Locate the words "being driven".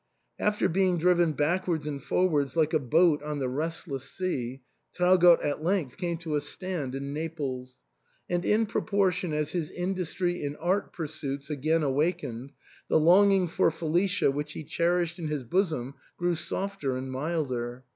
0.67-1.33